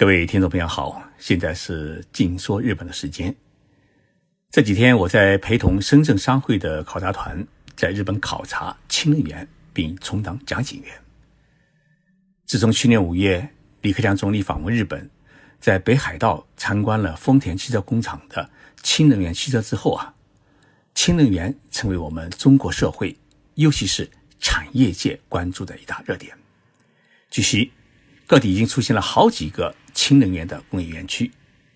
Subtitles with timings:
[0.00, 3.36] 各位听众朋友好，现在是静说日本的时间。
[4.50, 7.46] 这几天我在陪同深圳商会的考察团
[7.76, 10.86] 在日本考察氢能源，并充当讲解员。
[12.46, 13.46] 自从去年五月
[13.82, 15.10] 李克强总理访问日本，
[15.60, 18.48] 在北海道参观了丰田汽车工厂的
[18.82, 20.14] 氢能源汽车之后啊，
[20.94, 23.14] 氢能源成为我们中国社会，
[23.56, 26.34] 尤其是产业界关注的一大热点。
[27.30, 27.70] 据悉，
[28.26, 31.30] 各地已经出现了好几个氢能源的工业园区，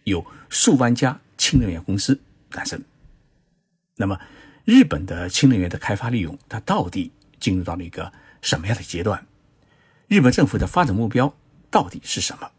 [0.05, 2.19] 有数万家氢能源公司
[2.50, 2.83] 诞生。
[3.97, 4.19] 那么，
[4.64, 8.10] 日本的氢能源的开发利用，它到底进入到了一个
[8.41, 9.27] 什么样的阶段？
[10.09, 11.34] 日本政府的发展目标
[11.70, 12.50] 到底是什么？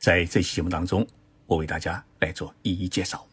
[0.00, 1.06] 在这期节目当中，
[1.46, 3.24] 我为大家来做一一介绍。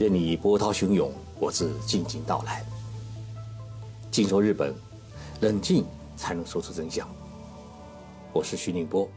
[0.00, 1.14] 任你波涛汹涌。
[1.38, 2.62] 我自静静到来。
[4.10, 4.74] 静说日本，
[5.40, 7.08] 冷静才能说出真相。
[8.32, 9.08] 我是徐宁波，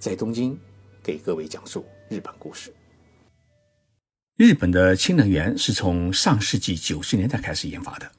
[0.00, 0.58] 在东京
[1.04, 2.74] 给各位讲述日本故事。
[4.34, 8.10] 日本的氢能源是从上世纪九十年代开始研发的。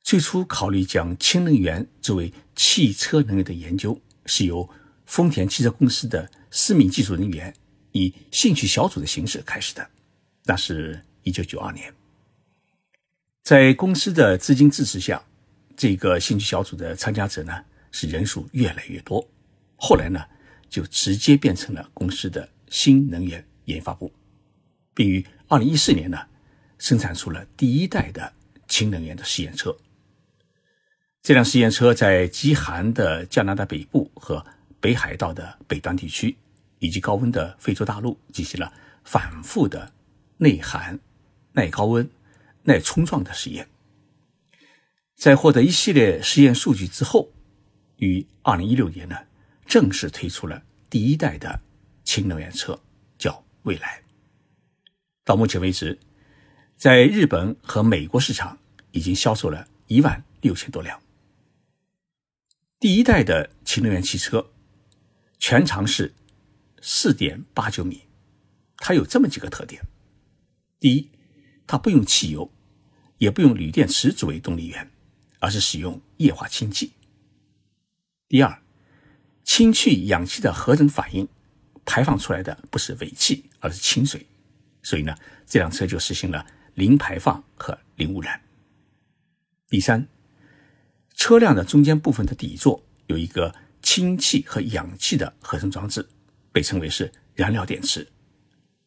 [0.00, 4.68] 最初考虑将氢能源作为汽车能源的研究，是由
[5.06, 7.52] 丰田汽车公司的四名技术人员
[7.90, 9.90] 以兴趣小组的形式开始的。
[10.44, 11.92] 那是一九九二年。
[13.50, 15.20] 在公司的资金支持下，
[15.76, 17.52] 这个兴趣小组的参加者呢
[17.90, 19.28] 是人数越来越多。
[19.74, 20.24] 后来呢，
[20.68, 24.12] 就直接变成了公司的新能源研发部，
[24.94, 26.16] 并于二零一四年呢
[26.78, 28.32] 生产出了第一代的
[28.68, 29.76] 氢能源的试验车。
[31.20, 34.46] 这辆试验车在极寒的加拿大北部和
[34.78, 36.36] 北海道的北端地区，
[36.78, 39.92] 以及高温的非洲大陆进行了反复的
[40.36, 40.96] 内寒、
[41.54, 42.08] 耐高温。
[42.64, 43.68] 耐冲撞的实验，
[45.16, 47.32] 在获得一系列实验数据之后，
[47.96, 49.16] 于二零一六年呢，
[49.66, 51.60] 正式推出了第一代的
[52.04, 52.80] 氢能源车，
[53.18, 54.02] 叫未来。
[55.24, 55.98] 到目前为止，
[56.76, 58.58] 在日本和美国市场
[58.90, 61.00] 已经销售了一万六千多辆。
[62.78, 64.50] 第一代的氢能源汽车
[65.38, 66.14] 全长是
[66.80, 68.02] 四点八九米，
[68.78, 69.82] 它有这么几个特点：
[70.78, 71.10] 第一，
[71.66, 72.50] 它不用汽油。
[73.20, 74.90] 也不用锂电池作为动力源，
[75.40, 76.90] 而是使用液化氢气。
[78.26, 78.62] 第二，
[79.44, 81.28] 氢气氧气的合成反应
[81.84, 84.26] 排放出来的不是尾气，而是清水，
[84.82, 85.14] 所以呢，
[85.46, 88.40] 这辆车就实行了零排放和零污染。
[89.68, 90.08] 第三，
[91.14, 96.08] 车辆的中间部分的底座有一个氢气和氧气的合成装置，
[96.52, 98.08] 被称为是燃料电池。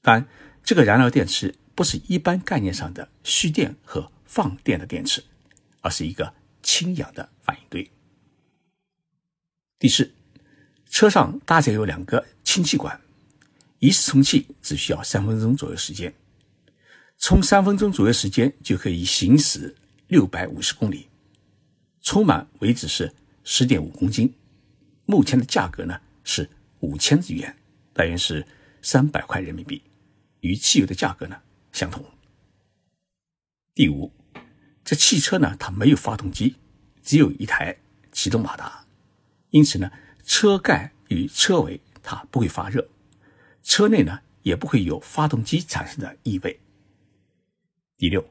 [0.02, 0.28] 当然，
[0.64, 5.24] 这个燃料电池不是一般概念上的蓄电和放电的电池，
[5.82, 6.34] 而是一个
[6.64, 7.88] 氢氧的反应堆。
[9.78, 10.12] 第四，
[10.90, 13.00] 车上搭载有两个氢气管，
[13.78, 16.12] 一次充气只需要三分钟左右时间，
[17.20, 19.76] 充三分钟左右时间就可以行驶
[20.08, 21.08] 六百五十公里，
[22.02, 23.14] 充满为止是
[23.44, 24.34] 十点五公斤。
[25.06, 27.56] 目前的价格呢是五千日元，
[27.94, 28.44] 大约是
[28.82, 29.80] 三百块人民币，
[30.40, 31.40] 与汽油的价格呢
[31.72, 32.04] 相同。
[33.76, 34.12] 第五。
[34.84, 36.58] 这汽车呢，它没有发动机，
[37.02, 37.78] 只有一台
[38.12, 38.86] 启动马达，
[39.52, 39.90] 因此呢，
[40.26, 42.90] 车盖与车尾它不会发热，
[43.64, 46.60] 车内呢也不会有发动机产生的异味。
[47.98, 48.30] 第六，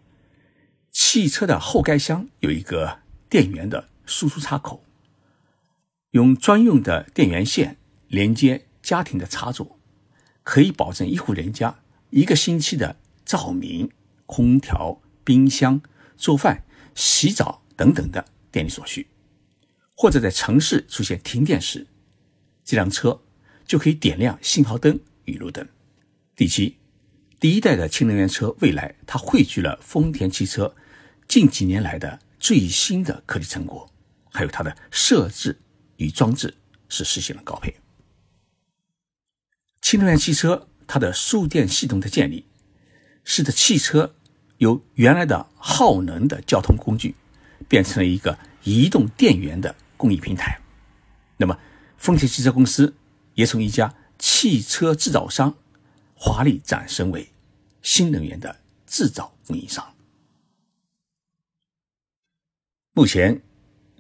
[0.90, 4.84] 汽车的后盖箱有一个电源的输出插口，
[6.10, 9.78] 用专用的电源线连接家庭的插座，
[10.42, 11.78] 可以保证一户人家
[12.10, 13.90] 一个星期的照明、
[14.26, 15.80] 空调、冰箱。
[16.16, 16.64] 做饭、
[16.94, 19.06] 洗澡等等的电力所需，
[19.96, 21.86] 或者在城市出现停电时，
[22.64, 23.22] 这辆车
[23.66, 25.66] 就可以点亮信号灯与路灯。
[26.36, 26.78] 第七，
[27.40, 30.74] 第一代的氢能源车未来，它汇聚了丰田汽车
[31.26, 33.90] 近几年来的最新的科技成果，
[34.30, 35.60] 还有它的设置
[35.96, 36.54] 与装置
[36.88, 37.74] 是实现了高配。
[39.80, 42.46] 氢能源汽车它的输电系统的建立，
[43.24, 44.14] 使得汽车。
[44.62, 47.16] 由原来的耗能的交通工具，
[47.66, 50.56] 变成了一个移动电源的工艺平台。
[51.36, 51.58] 那么，
[51.96, 52.94] 丰田汽车公司
[53.34, 55.52] 也从一家汽车制造商
[56.14, 57.28] 华丽转身为
[57.82, 58.56] 新能源的
[58.86, 59.84] 制造供应商。
[62.92, 63.42] 目前，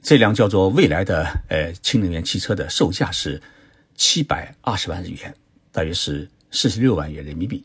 [0.00, 3.42] 这辆叫做未来的呃氢能源汽车的售价是
[3.96, 5.34] 七百二十万日元，
[5.72, 7.64] 大约是四十六万元人民币。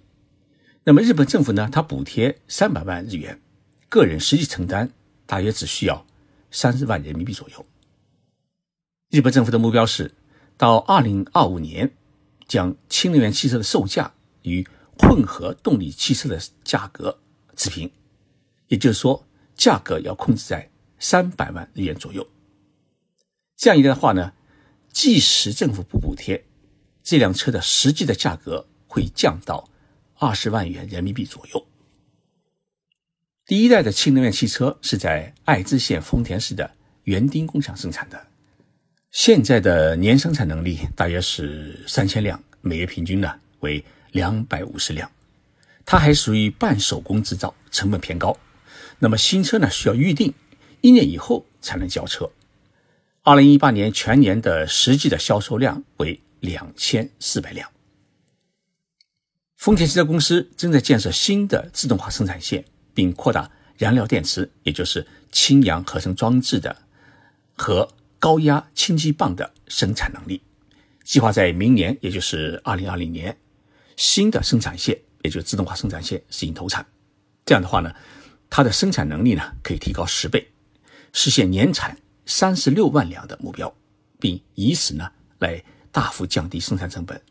[0.87, 1.67] 那么日本政府呢？
[1.69, 3.41] 它补贴三百万日元，
[3.89, 4.89] 个人实际承担
[5.25, 6.05] 大约只需要
[6.49, 7.65] 三十万人民币左右。
[9.09, 10.13] 日本政府的目标是，
[10.55, 11.91] 到二零二五年，
[12.47, 14.13] 将氢能源汽车的售价
[14.43, 14.65] 与
[14.97, 17.19] 混合动力汽车的价格
[17.57, 17.91] 持平，
[18.69, 20.69] 也就是说，价格要控制在
[20.99, 22.25] 三百万日元左右。
[23.57, 24.31] 这样一来的话呢，
[24.93, 26.45] 即使政府不补贴，
[27.03, 29.69] 这辆车的实际的价格会降到
[30.19, 31.67] 二十万元人民币左右。
[33.45, 36.69] 第一代的氢能源汽车是在爱知县丰田市的
[37.03, 38.27] 园丁工厂生产的。
[39.11, 45.09] 现在的年生产能力大约是三千辆，每月平均呢为两百五十辆。
[45.85, 48.37] 它还属于半手工制造，成本偏高。
[48.99, 50.33] 那么新车呢需要预定，
[50.81, 52.29] 一年以后才能交车。
[53.23, 57.69] 二零一八年全年的实际的销售量为两千四百辆。
[59.57, 62.63] 丰田汽车公司正在建设新的自动化生产线，
[62.93, 66.75] 并扩大燃料电池，也就是氢氧合成装置的
[67.55, 67.87] 和。
[68.19, 70.41] 高压氢气棒的生产能力，
[71.03, 73.37] 计划在明年，也就是二零二零年，
[73.95, 76.83] 新的生产线，也就是自动化生产线实行投产。
[77.45, 77.93] 这样的话呢，
[78.49, 80.49] 它的生产能力呢可以提高十倍，
[81.13, 81.95] 实现年产
[82.25, 83.71] 三十六万辆的目标，
[84.19, 85.07] 并以此呢
[85.37, 87.21] 来大幅降低生产成本，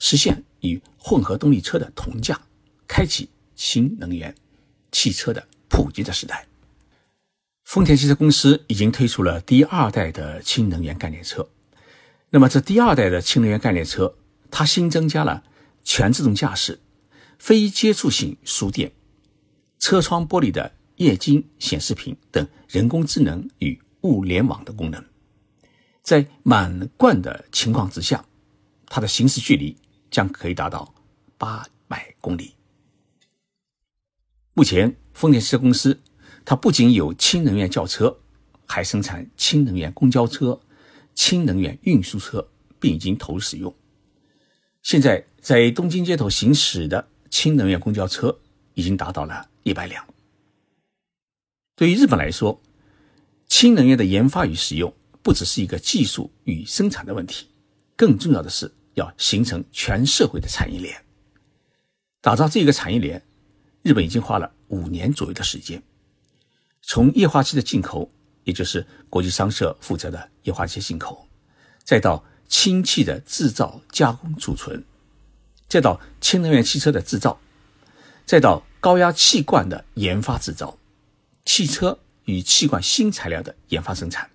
[0.00, 2.40] 实现与混合动力车的同价，
[2.88, 4.34] 开启新能源
[4.90, 6.46] 汽车的普及的时代。
[7.64, 11.48] 丰田汽车公司已经推出了第二代的氢能源概念车。
[12.30, 14.16] 那么，这第二代的氢能源概念车，
[14.50, 15.44] 它新增加了
[15.84, 16.80] 全自动驾驶、
[17.38, 18.92] 非接触性输电、
[19.78, 25.04] 车窗玻璃的液晶显示屏等人工智能与物联网的功能。
[26.02, 28.24] 在满贯的情况之下，
[28.86, 29.74] 它的行驶距离
[30.14, 30.94] 将可以达到
[31.36, 32.54] 八百公里。
[34.52, 36.00] 目前，丰田汽车公司。
[36.44, 38.16] 它不仅有氢能源轿车，
[38.64, 40.60] 还生产氢能源公交车、
[41.14, 42.46] 氢能源运输车，
[42.78, 43.74] 并已经投入使用。
[44.82, 48.38] 现在在东京街头行驶的氢能源公交车
[48.74, 50.06] 已经达到了一百辆。
[51.74, 52.62] 对于日本来说，
[53.48, 57.48] 氢能源的研发与使用不只是一个技术与生产的问题，
[57.96, 61.04] 更重要的是要形成全社会的产业链。
[62.20, 63.22] 打造这个产业链，
[63.82, 65.82] 日本已经花了五年左右的时间。
[66.80, 68.10] 从液化气的进口，
[68.44, 71.28] 也就是国际商社负责的液化气进口，
[71.82, 74.84] 再到氢气的制造、加工、储存，
[75.68, 77.40] 再到氢能源汽车的制造，
[78.24, 80.78] 再到高压气罐的研发制造，
[81.44, 84.30] 汽车与气罐新材料的研发生产，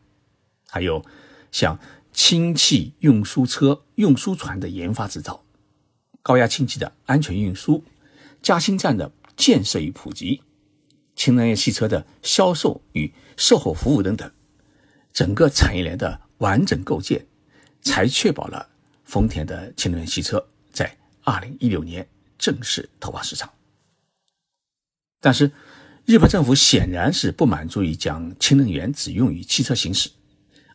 [0.67, 1.05] 还有
[1.51, 1.79] 像
[2.19, 5.45] 氢气运输车、运输船的研发制造，
[6.21, 7.81] 高压氢气的安全运输，
[8.41, 10.41] 加氢站的建设与普及。
[11.15, 14.29] 氢能源汽车的销售与售后服务等等，
[15.13, 17.25] 整个产业链的完整构建，
[17.81, 18.67] 才确保了
[19.05, 22.05] 丰田的氢能源汽车在二零一六年
[22.37, 23.49] 正式投放市场。
[25.21, 25.53] 但是，
[26.05, 30.09] 日本政府显然是不满足于将氢能源只用于汽车行驶，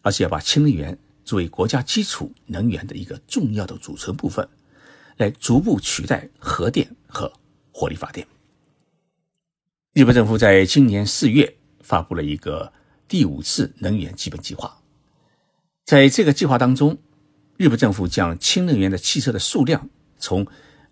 [0.01, 4.47] 而是要把氢能源作为国家基础能源的一个重要的组成部分，
[5.17, 7.33] 来逐步取代核电和
[7.73, 8.27] 火力发电。
[9.93, 12.73] 日本政府在今年四月发布了一个
[13.09, 14.77] 第五次能源基本计划，
[15.85, 16.99] 在这个计划当中，
[17.57, 19.89] 日本政府将氢能源的汽车的数量
[20.19, 20.47] 从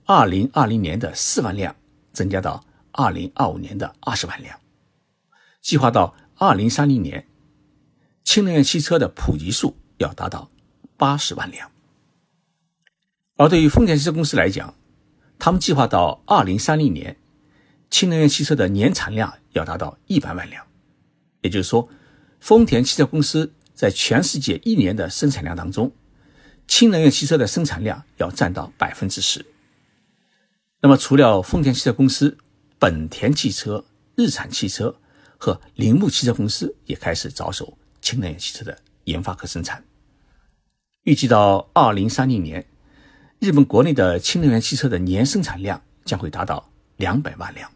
[0.05, 1.75] 二零二零年的四万辆
[2.13, 4.59] 增加到二零二五年的二十万辆，
[5.61, 7.27] 计划到二零三零年，
[8.23, 10.51] 氢能源汽车的普及数要达到
[10.97, 11.71] 八十万辆。
[13.37, 14.75] 而对于丰田汽车公司来讲，
[15.39, 17.17] 他们计划到二零三零年。
[17.91, 20.67] 氢能源汽车的年产量要达到一百万辆，
[21.43, 21.87] 也就是说，
[22.41, 25.93] 丰田汽车公司在全世界一年的生产量当中，
[26.67, 29.45] 氢能源汽车的生产量要占到百分之十。
[30.81, 32.35] 那么，除了丰田汽车公司，
[32.79, 33.85] 本田汽车、
[34.17, 34.99] 日产汽车
[35.37, 39.85] 和铃木汽车公司也开始着手氢能源汽车的研发和生产。
[41.05, 42.65] 预计到二零三零年，
[43.41, 47.69] 日本国内的氢能源汽车的年生产量将会达到两百万辆。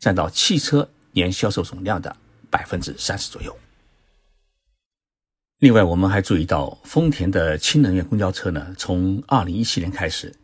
[0.00, 2.16] 占到汽车年销售总量的
[2.50, 3.56] 百分之三十左右。
[5.58, 10.34] 另外，我们还注意到，丰田的氢能源公交车呢，从二零一七年开始，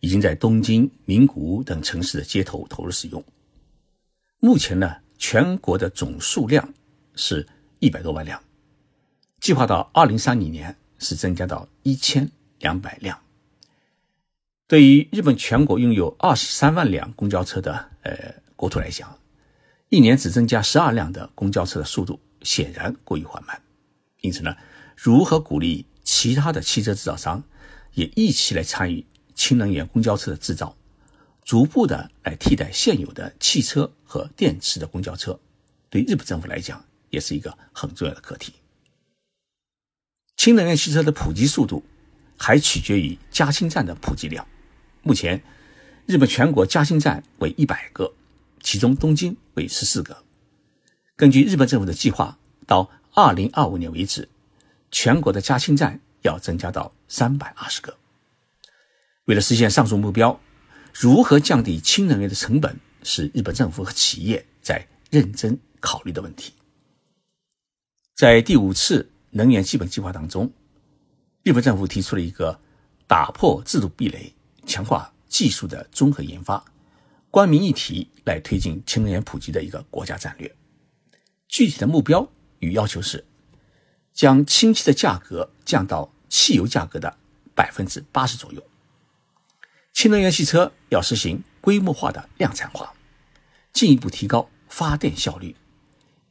[0.00, 3.22] 已经在东京、名古屋等城市的街头投入使用。
[4.40, 6.68] 目前呢，全国的总数量
[7.14, 7.46] 是
[7.78, 8.40] 一百多万辆，
[9.40, 12.30] 计划到二零三零年是增加到一千
[12.60, 13.20] 两百辆。
[14.66, 18.40] 对于日本全国拥有二十三万辆公交车的呃。
[18.54, 19.18] 国土来讲，
[19.88, 23.60] 一年只增加十二辆的公交车的速度显然过于缓慢。
[24.20, 24.54] 因此呢，
[24.94, 27.42] 如何鼓励其他的汽车制造商
[27.94, 29.04] 也一起来参与
[29.34, 30.76] 氢能源公交车的制造，
[31.42, 35.36] 逐步的来替代现有的汽车和电池的公交车，
[35.90, 38.52] 对日本政府来讲也是一个很重要的课题。
[40.36, 41.84] 氢能源汽车的普及速度
[42.36, 44.46] 还取决于加氢站的普及量。
[45.02, 45.42] 目前，
[46.06, 48.12] 日本全国加氢站为一百个，
[48.60, 50.24] 其中东京为十四个。
[51.16, 54.28] 根据日本政府的计划，到二零二五年为止，
[54.90, 57.96] 全国的加氢站要增加到三百二十个。
[59.26, 60.40] 为了实现上述目标，
[60.92, 66.52] 如何降低氢能源的成本，是日本政府和企业在认真考虑的问题。
[68.16, 70.52] 在第五次能源基本计划当中，
[71.42, 72.60] 日本政府提出了一个
[73.06, 74.34] 打破制度壁垒、
[74.66, 76.62] 强化技术的综合研发、
[77.30, 80.54] 官民一体来推进氢能源普及的一个国家战略。
[81.48, 83.24] 具体的目标与要求是，
[84.12, 87.16] 将氢气的价格降到汽油价格的
[87.54, 88.62] 百分之八十左右。
[89.94, 92.92] 氢能源汽车要实行规模化的量产化，
[93.72, 95.56] 进一步提高发电效率。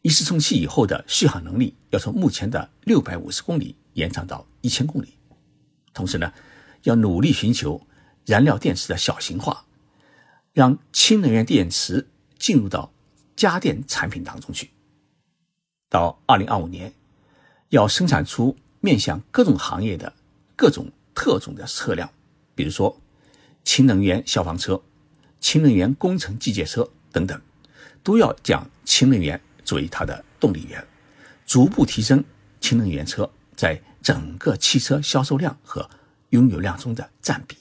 [0.02, 5.14] 一次充气以后的续航能力要从目前的六百五十公里延长到一千公里。
[5.94, 6.34] 同时呢，
[6.84, 7.86] 要努力寻求
[8.26, 9.66] 燃料电池的小型化，
[10.54, 12.08] 让氢能源电池
[12.40, 12.92] 进入到
[13.36, 14.72] 家电产品当中去。
[15.90, 16.94] 到二零二五年，
[17.70, 20.14] 要生产出面向各种行业的
[20.56, 22.10] 各种特种的车辆，
[22.56, 23.00] 比如说
[23.64, 24.82] 氢能源消防车、
[25.40, 27.40] 氢能源工程机械车等等，
[28.02, 30.86] 都要将氢能源作为它的动力源，
[31.46, 32.24] 逐步提升
[32.60, 35.90] 氢能源车在整个汽车销售量和
[36.30, 37.58] 拥有量中的占比，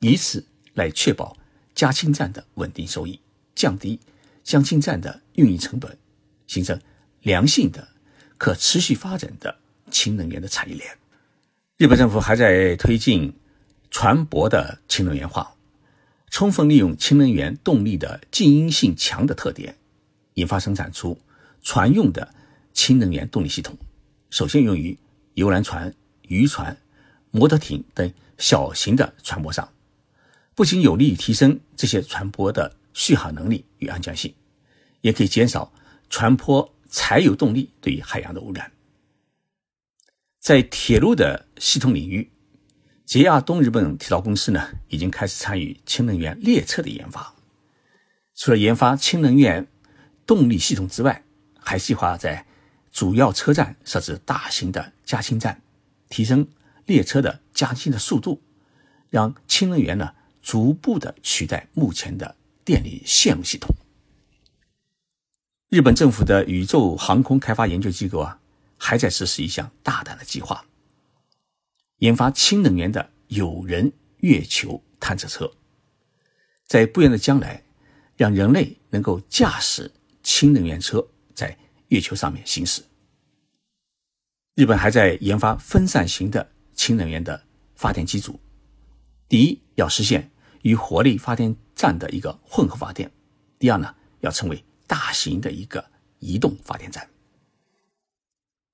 [0.00, 1.36] 以此来确保
[1.74, 3.20] 加氢站的稳定收益，
[3.54, 4.00] 降低
[4.42, 5.96] 加氢站的运营成本，
[6.46, 6.80] 形成。
[7.24, 7.88] 良性的、
[8.36, 9.56] 可持续发展的
[9.90, 10.98] 氢能源的产业链。
[11.78, 13.34] 日本政府还在推进
[13.90, 15.56] 船舶的氢能源化，
[16.28, 19.76] 充分利用氢能源动力的静音性强的特点，
[20.34, 21.18] 研发生产出
[21.62, 22.32] 船用的
[22.72, 23.76] 氢能源动力系统。
[24.30, 24.96] 首先用于
[25.34, 26.76] 游览船、渔船、
[27.30, 29.68] 摩托艇等小型的船舶上，
[30.54, 34.34] 不仅有利于提升这些船舶的续航能力与安全性，
[35.00, 35.72] 也可以减少
[36.08, 36.70] 船舶。
[36.96, 38.70] 柴油动力对于海洋的污染，
[40.38, 42.30] 在铁路的系统领域
[43.04, 47.34] 捷亚东日本铁道公司呢已经开始参与氢能源列车的研发。
[48.36, 49.66] 除了研发氢能源
[50.26, 51.22] 动力系统之外，
[51.58, 52.46] 还计划在
[52.92, 55.60] 主要车站设置大型的加氢站，
[56.08, 56.46] 提升
[56.86, 58.40] 列车的加氢的速度，
[59.10, 63.74] 让氢能源呢逐步的取代目前的电力线路系统。
[65.70, 68.38] 日本政府的宇宙航空开发研究机构啊，
[68.76, 70.64] 还在实施一项大胆的计划，
[71.98, 75.50] 研发氢能源的有人月球探测车，
[76.66, 77.64] 在不远的将来，
[78.16, 79.90] 让人类能够驾驶
[80.24, 81.56] 氢能源车在
[81.88, 82.82] 月球上面行驶。
[84.56, 87.40] 日本还在研发分散型的氢能源的
[87.76, 88.40] 发电机组，
[89.28, 90.28] 第一要实现
[90.62, 93.08] 与火力发电站的一个混合发电，
[93.60, 94.64] 第二呢要成为。
[94.86, 95.82] 大型的一个
[96.18, 97.08] 移动发电站。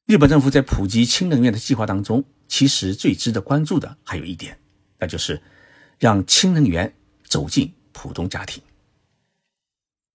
[0.07, 4.59] 日本政府在普及氢能源的计划当中，其实最值得关注的还有一点，
[4.99, 5.41] 那就是
[6.01, 6.93] 让氢能源
[7.23, 8.61] 走进普通家庭。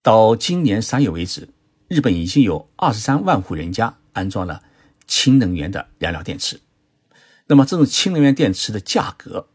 [0.06, 1.48] 到今年三月为止，
[1.88, 4.62] 日本已经有二十三万户人家安装了
[5.08, 6.60] 氢能源的燃料电池。
[7.48, 9.48] 那么，这种氢能源电池的价格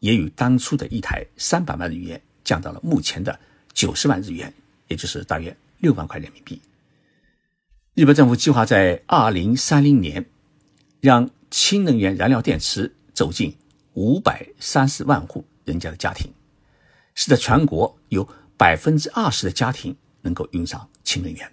[0.00, 3.40] 也与当初的一台三百万日元降到了目前的
[3.72, 4.52] 九十万日元，
[4.88, 5.56] 也就是大约。
[5.78, 6.60] 六万块人民币。
[7.94, 10.26] 日本政府计划在二零三零年，
[11.00, 13.56] 让氢能源燃料电池走进
[13.94, 16.30] 五百三十万户人家的家庭，
[17.14, 21.52] 使得全国有百分之二十的家庭能够用上氢能源。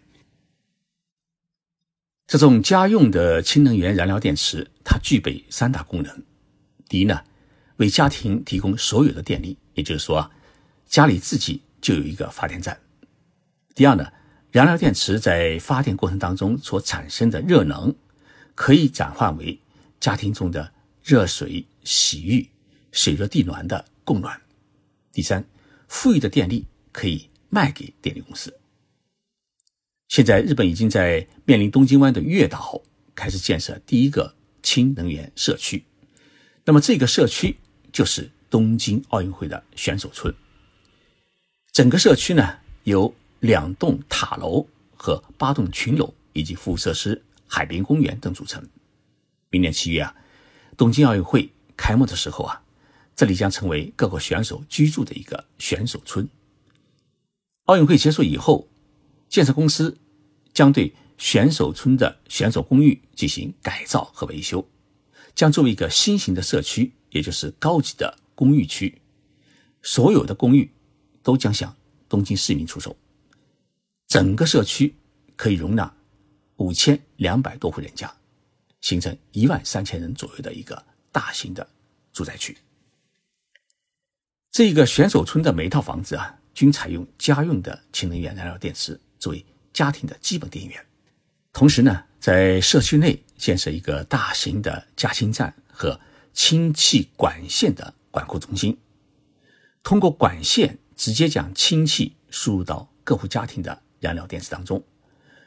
[2.25, 6.23] 这种家用的氢能源燃料电池，它具备三大功能：
[6.87, 7.23] 第一呢，
[7.77, 10.31] 为家庭提供所有的电力，也就是说，
[10.87, 12.79] 家里自己就有一个发电站。
[13.75, 14.11] 第二呢，
[14.51, 17.93] 燃料电池在发电过程当中所产生的热能，
[18.55, 19.59] 可以转换为
[19.99, 20.71] 家庭中的
[21.03, 22.49] 热水、洗浴、
[22.91, 24.41] 水热地暖的供暖。
[25.11, 25.45] 第三，
[25.87, 28.57] 富裕的电力可以卖给电力公司。
[30.07, 32.81] 现在，日本已经在面临东京湾的月岛
[33.13, 35.83] 开始建设第一个氢能源社区。
[36.63, 37.57] 那么，这个社区
[37.91, 40.33] 就是东京奥运会的选手村。
[41.71, 48.63] 整个社区呢，由两栋塔楼和八栋群楼以及服务设施、海滨公园等组成。
[49.49, 50.15] 明年七月啊，
[50.77, 52.61] 东京奥运会开幕的时候啊，
[53.15, 56.29] 这里将成为各国选手居住的一个选手村。
[57.65, 58.67] 奥运会结束以后，
[59.29, 59.97] 建设公司
[60.53, 64.67] 将对选手村的选手公寓进行改造和维修，
[65.33, 69.01] 将作为一个新型的社区，也就是高级的公寓区。
[69.81, 70.69] 所有的公寓
[71.21, 71.73] 都将向
[72.09, 72.97] 东京市民出售，
[74.07, 74.93] 整个社区
[75.37, 75.95] 可以容纳
[76.57, 78.13] 五千两百多户人家，
[78.81, 81.65] 形成一万三千人左右的一个大型的
[82.11, 82.57] 住宅区。
[84.51, 86.41] 这个选手村的每一套房子啊。
[86.53, 90.85] 均采用家用的氢能源燃料电池作为家庭的基本电源。
[91.51, 95.99] 同时呢，在社区内建设一个大型的加氢站和
[96.33, 98.77] 氢气管线的管控中心，
[99.83, 104.83] 通过管线直接将氢气输入到各户家庭的燃料电池当中，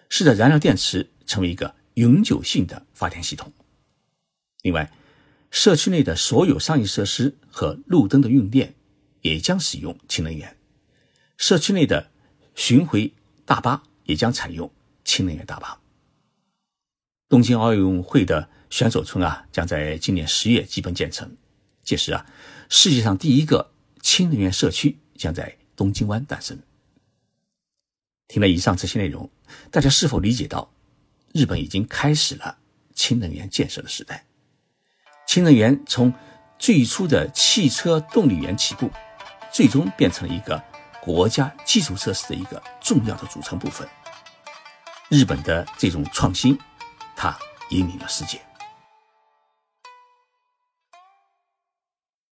[0.08, 3.52] 使得燃料电池成为一个永久性的发电系统。
[4.62, 4.92] 另外，
[5.50, 8.74] 社区内的所有商业设施和路灯的用电
[9.22, 10.55] 也将使用氢能源。
[11.36, 12.10] 社区内的
[12.54, 13.12] 巡回
[13.44, 14.70] 大巴也将采用
[15.04, 15.78] 氢能源大巴。
[17.28, 21.36] 东京奥运会的选手村啊，将在今年十月基本建成。
[21.82, 22.26] 届时啊，
[22.68, 26.58] 世界上第一个氢能源社区将在东京湾诞生。
[28.28, 29.30] 听了以上这些内容，
[29.70, 30.72] 大家是否理解到，
[31.32, 32.58] 日本已经开始了
[32.94, 34.26] 氢能源建设的时代？
[35.28, 36.12] 氢能源从
[36.58, 38.90] 最初的汽车动力源起步，
[39.52, 40.60] 最终变成了一个。
[41.06, 43.88] 国家基础设施的一个重要的组成部分。
[45.08, 46.58] 日本的这种创新，
[47.14, 47.38] 它
[47.70, 48.40] 引领了世界。